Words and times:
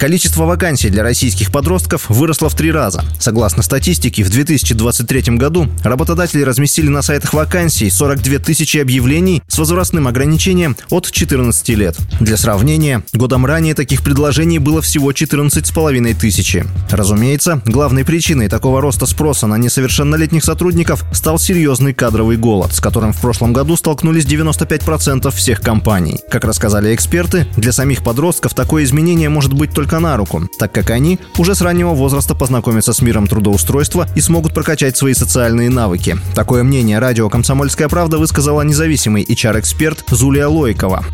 Количество 0.00 0.46
вакансий 0.46 0.88
для 0.88 1.02
российских 1.02 1.52
подростков 1.52 2.08
выросло 2.08 2.48
в 2.48 2.54
три 2.54 2.72
раза. 2.72 3.04
Согласно 3.18 3.62
статистике, 3.62 4.24
в 4.24 4.30
2023 4.30 5.36
году 5.36 5.68
работодатели 5.84 6.40
разместили 6.40 6.88
на 6.88 7.02
сайтах 7.02 7.34
вакансий 7.34 7.90
42 7.90 8.38
тысячи 8.38 8.78
объявлений 8.78 9.42
с 9.46 9.58
возрастным 9.58 10.08
ограничением 10.08 10.74
от 10.88 11.10
14 11.10 11.68
лет. 11.76 11.98
Для 12.18 12.38
сравнения, 12.38 13.02
годом 13.12 13.44
ранее 13.44 13.74
таких 13.74 14.02
предложений 14.02 14.60
было 14.60 14.80
всего 14.80 15.12
14,5 15.12 16.14
тысячи. 16.14 16.64
Разумеется, 16.90 17.60
главной 17.66 18.06
причиной 18.06 18.48
такого 18.48 18.80
роста 18.80 19.04
спроса 19.04 19.46
на 19.46 19.58
несовершеннолетних 19.58 20.44
сотрудников 20.44 21.04
стал 21.12 21.38
серьезный 21.38 21.92
кадровый 21.92 22.38
голод, 22.38 22.72
с 22.72 22.80
которым 22.80 23.12
в 23.12 23.20
прошлом 23.20 23.52
году 23.52 23.76
столкнулись 23.76 24.24
95% 24.24 25.30
всех 25.30 25.60
компаний. 25.60 26.20
Как 26.30 26.44
рассказали 26.44 26.94
эксперты, 26.94 27.46
для 27.58 27.72
самих 27.72 28.02
подростков 28.02 28.54
такое 28.54 28.84
изменение 28.84 29.28
может 29.28 29.52
быть 29.52 29.74
только 29.74 29.89
только 29.90 30.00
на 30.00 30.16
руку, 30.16 30.42
так 30.56 30.72
как 30.72 30.90
они 30.90 31.18
уже 31.36 31.56
с 31.56 31.60
раннего 31.60 31.94
возраста 31.94 32.36
познакомятся 32.36 32.92
с 32.92 33.02
миром 33.02 33.26
трудоустройства 33.26 34.06
и 34.14 34.20
смогут 34.20 34.54
прокачать 34.54 34.96
свои 34.96 35.14
социальные 35.14 35.68
навыки. 35.68 36.16
Такое 36.32 36.62
мнение 36.62 37.00
радио 37.00 37.28
«Комсомольская 37.28 37.88
правда» 37.88 38.18
высказала 38.18 38.62
независимый 38.62 39.24
HR-эксперт 39.24 40.04
Зулия 40.10 40.46
Лойкова. 40.46 41.04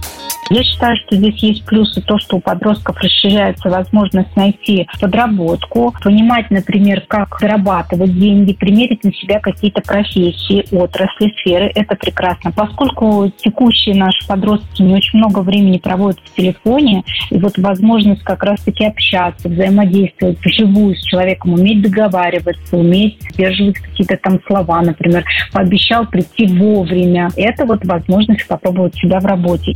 Я 0.49 0.63
считаю, 0.63 0.97
что 0.97 1.17
здесь 1.17 1.43
есть 1.43 1.65
плюсы 1.65 2.01
то, 2.01 2.19
что 2.19 2.37
у 2.37 2.41
подростков 2.41 2.97
расширяется 3.01 3.69
возможность 3.69 4.37
найти 4.37 4.87
подработку, 5.01 5.93
понимать, 6.03 6.51
например, 6.51 7.03
как 7.09 7.37
зарабатывать 7.41 8.17
деньги, 8.17 8.53
примерить 8.53 9.03
на 9.03 9.13
себя 9.13 9.41
какие-то 9.41 9.83
профессии, 9.83 10.65
отрасли, 10.71 11.35
сферы. 11.41 11.73
Это 11.75 11.97
прекрасно. 11.97 12.53
Поскольку 12.53 13.33
текущие 13.37 13.97
наши 13.97 14.25
подростки 14.29 14.83
не 14.83 14.95
очень 14.95 15.19
много 15.19 15.41
времени 15.41 15.79
проводят 15.79 16.21
в 16.25 16.37
телефоне, 16.37 17.03
и 17.31 17.39
вот 17.39 17.59
возможность 17.59 18.23
как 18.23 18.45
раз-таки 18.45 18.85
общаться, 18.85 19.49
взаимодействовать 19.49 20.39
вживую 20.45 20.95
с 20.95 21.03
человеком, 21.03 21.55
уметь 21.55 21.83
договариваться, 21.83 22.77
уметь 22.77 23.19
сдерживать 23.33 23.79
какие-то 23.79 24.17
там 24.17 24.39
слова, 24.47 24.81
например, 24.81 25.25
пообещал 25.53 26.07
прийти 26.07 26.47
вовремя. 26.47 27.31
Это 27.37 27.65
вот 27.65 27.85
возможность 27.85 28.47
попробовать 28.47 28.95
себя 28.95 29.19
в 29.19 29.27
работе. 29.27 29.73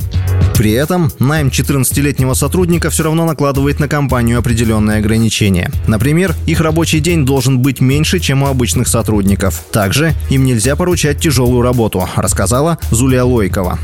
При 0.61 0.73
этом 0.73 1.11
найм 1.17 1.47
14-летнего 1.47 2.35
сотрудника 2.35 2.91
все 2.91 3.01
равно 3.01 3.25
накладывает 3.25 3.79
на 3.79 3.87
компанию 3.87 4.37
определенные 4.37 4.99
ограничения. 4.99 5.71
Например, 5.87 6.35
их 6.45 6.61
рабочий 6.61 6.99
день 6.99 7.25
должен 7.25 7.57
быть 7.57 7.81
меньше, 7.81 8.19
чем 8.19 8.43
у 8.43 8.45
обычных 8.45 8.87
сотрудников. 8.87 9.63
Также 9.71 10.13
им 10.29 10.43
нельзя 10.43 10.75
поручать 10.75 11.19
тяжелую 11.19 11.63
работу, 11.63 12.07
рассказала 12.15 12.77
Зулия 12.91 13.23
Лойкова 13.23 13.79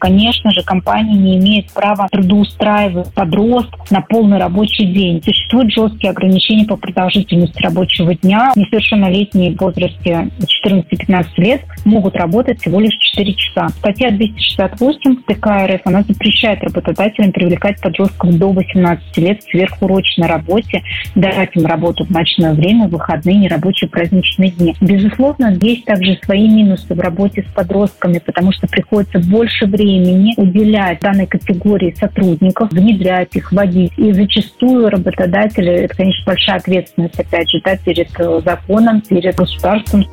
конечно 0.00 0.50
же, 0.50 0.62
компания 0.62 1.16
не 1.16 1.38
имеет 1.38 1.70
права 1.72 2.08
трудоустраивать 2.10 3.12
подростков 3.14 3.88
на 3.90 4.00
полный 4.00 4.38
рабочий 4.38 4.86
день. 4.86 5.22
Существуют 5.22 5.72
жесткие 5.72 6.10
ограничения 6.10 6.64
по 6.64 6.76
продолжительности 6.76 7.62
рабочего 7.62 8.14
дня. 8.14 8.52
Несовершеннолетние 8.56 9.54
в 9.54 9.60
возрасте 9.60 10.30
14-15 10.64 11.26
лет 11.36 11.62
могут 11.84 12.16
работать 12.16 12.60
всего 12.60 12.80
лишь 12.80 12.94
4 12.94 13.34
часа. 13.34 13.68
Статья 13.68 14.10
268 14.10 15.16
ТК 15.26 15.66
РФ, 15.66 15.82
она 15.84 16.02
запрещает 16.02 16.62
работодателям 16.64 17.32
привлекать 17.32 17.80
подростков 17.80 18.36
до 18.38 18.52
18 18.52 19.16
лет 19.18 19.42
сверхурочной 19.44 20.26
работе, 20.26 20.82
давать 21.14 21.54
им 21.54 21.66
работу 21.66 22.04
в 22.04 22.10
ночное 22.10 22.54
время, 22.54 22.88
в 22.88 22.92
выходные, 22.92 23.36
нерабочие 23.36 23.90
праздничные 23.90 24.50
дни. 24.50 24.74
Безусловно, 24.80 25.58
есть 25.60 25.84
также 25.84 26.18
свои 26.24 26.48
минусы 26.48 26.94
в 26.94 27.00
работе 27.00 27.44
с 27.48 27.52
подростками, 27.52 28.18
потому 28.18 28.52
что 28.52 28.66
приходится 28.66 29.18
больше 29.18 29.66
времени 29.66 29.89
времени 29.90 30.34
уделять 30.36 31.00
данной 31.00 31.26
категории 31.26 31.94
сотрудников, 31.98 32.70
внедрять 32.72 33.34
их, 33.34 33.52
вводить. 33.52 33.92
И 33.96 34.12
зачастую 34.12 34.88
работодатели, 34.88 35.70
это, 35.70 35.96
конечно, 35.96 36.22
большая 36.26 36.56
ответственность, 36.56 37.18
опять 37.18 37.50
же, 37.50 37.60
да, 37.64 37.76
перед 37.76 38.08
э, 38.18 38.40
законом, 38.44 39.00
перед 39.00 39.34
государством. 39.34 40.04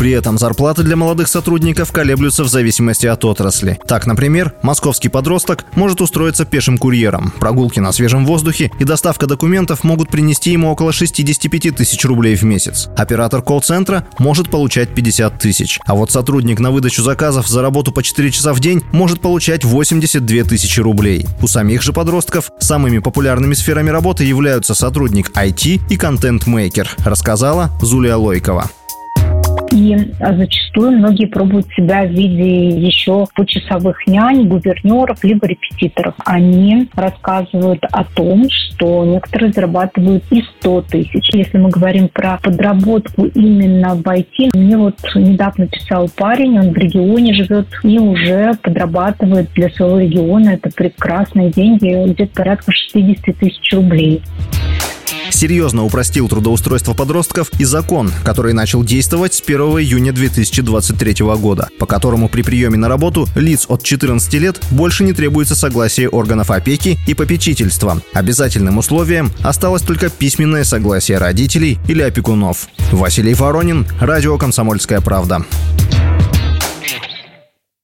При 0.00 0.12
этом 0.12 0.38
зарплаты 0.38 0.82
для 0.82 0.96
молодых 0.96 1.28
сотрудников 1.28 1.92
колеблются 1.92 2.42
в 2.42 2.48
зависимости 2.48 3.04
от 3.04 3.22
отрасли. 3.26 3.78
Так, 3.86 4.06
например, 4.06 4.54
московский 4.62 5.10
подросток 5.10 5.66
может 5.74 6.00
устроиться 6.00 6.46
пешим 6.46 6.78
курьером. 6.78 7.34
Прогулки 7.38 7.80
на 7.80 7.92
свежем 7.92 8.24
воздухе 8.24 8.70
и 8.78 8.84
доставка 8.84 9.26
документов 9.26 9.84
могут 9.84 10.08
принести 10.08 10.52
ему 10.52 10.70
около 10.70 10.94
65 10.94 11.76
тысяч 11.76 12.02
рублей 12.06 12.34
в 12.34 12.44
месяц. 12.44 12.88
Оператор 12.96 13.42
колл-центра 13.42 14.06
может 14.18 14.50
получать 14.50 14.94
50 14.94 15.38
тысяч. 15.38 15.78
А 15.84 15.94
вот 15.94 16.10
сотрудник 16.10 16.60
на 16.60 16.70
выдачу 16.70 17.02
заказов 17.02 17.46
за 17.46 17.60
работу 17.60 17.92
по 17.92 18.02
4 18.02 18.30
часа 18.30 18.54
в 18.54 18.60
день 18.60 18.82
может 18.92 19.20
получать 19.20 19.66
82 19.66 20.44
тысячи 20.44 20.80
рублей. 20.80 21.26
У 21.42 21.46
самих 21.46 21.82
же 21.82 21.92
подростков 21.92 22.50
самыми 22.58 23.00
популярными 23.00 23.52
сферами 23.52 23.90
работы 23.90 24.24
являются 24.24 24.72
сотрудник 24.72 25.30
IT 25.32 25.82
и 25.90 25.96
контент-мейкер, 25.98 26.88
рассказала 27.04 27.70
Зулия 27.82 28.16
Лойкова. 28.16 28.70
И 29.72 29.96
зачастую 30.18 30.92
многие 30.92 31.26
пробуют 31.26 31.66
себя 31.76 32.04
в 32.04 32.10
виде 32.10 32.68
еще 32.68 33.26
почасовых 33.34 34.06
нянь, 34.06 34.48
гувернеров, 34.48 35.22
либо 35.22 35.46
репетиторов. 35.46 36.14
Они 36.24 36.88
рассказывают 36.94 37.84
о 37.92 38.04
том, 38.04 38.48
что 38.50 39.04
некоторые 39.04 39.52
зарабатывают 39.52 40.24
и 40.30 40.42
100 40.58 40.82
тысяч. 40.82 41.30
Если 41.32 41.58
мы 41.58 41.70
говорим 41.70 42.08
про 42.08 42.38
подработку 42.42 43.26
именно 43.26 43.94
в 43.94 44.02
IT, 44.02 44.50
мне 44.54 44.76
вот 44.76 44.96
недавно 45.14 45.66
писал 45.68 46.08
парень, 46.16 46.58
он 46.58 46.72
в 46.72 46.76
регионе 46.76 47.32
живет 47.34 47.68
и 47.84 47.98
уже 47.98 48.52
подрабатывает 48.62 49.50
для 49.54 49.70
своего 49.70 50.00
региона. 50.00 50.50
Это 50.50 50.70
прекрасные 50.74 51.50
деньги, 51.50 52.12
где-то 52.12 52.34
порядка 52.34 52.72
60 52.72 53.36
тысяч 53.36 53.72
рублей 53.72 54.22
серьезно 55.34 55.84
упростил 55.84 56.28
трудоустройство 56.28 56.94
подростков 56.94 57.50
и 57.58 57.64
закон, 57.64 58.12
который 58.24 58.52
начал 58.52 58.84
действовать 58.84 59.34
с 59.34 59.42
1 59.42 59.60
июня 59.60 60.12
2023 60.12 61.14
года, 61.36 61.68
по 61.78 61.86
которому 61.86 62.28
при 62.28 62.42
приеме 62.42 62.76
на 62.76 62.88
работу 62.88 63.26
лиц 63.34 63.66
от 63.68 63.82
14 63.82 64.32
лет 64.34 64.60
больше 64.70 65.04
не 65.04 65.12
требуется 65.12 65.54
согласие 65.54 66.08
органов 66.08 66.50
опеки 66.50 66.98
и 67.06 67.14
попечительства. 67.14 68.02
Обязательным 68.12 68.78
условием 68.78 69.30
осталось 69.42 69.82
только 69.82 70.10
письменное 70.10 70.64
согласие 70.64 71.18
родителей 71.18 71.78
или 71.88 72.02
опекунов. 72.02 72.68
Василий 72.92 73.34
Воронин, 73.34 73.86
Радио 74.00 74.36
«Комсомольская 74.38 75.00
правда». 75.00 75.44